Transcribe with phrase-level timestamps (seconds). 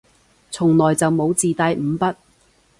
[0.49, 2.15] 從來就冇自帶五筆